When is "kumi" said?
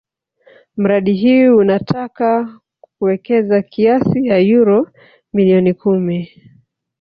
5.73-6.29